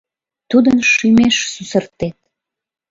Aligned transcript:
Тудын 0.49 0.77
шӱмеш 0.91 1.35
сусыртет! 1.51 2.17